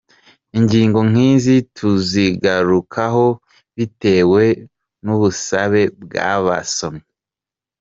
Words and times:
Ingingo 0.57 0.99
nkizi 1.09 1.55
tuzigarukaho 1.75 3.25
bitewe 3.77 4.43
n’ubusabe 5.03 5.81
bw’abasomyi. 6.01 7.05